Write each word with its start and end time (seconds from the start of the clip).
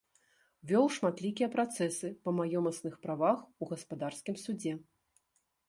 Вёў 0.69 0.85
шматлікія 0.95 1.49
працэсы 1.57 2.11
па 2.25 2.33
маёмасных 2.39 2.97
правах 3.05 3.45
у 3.61 3.71
гаспадарскім 3.75 4.35
судзе. 4.49 4.73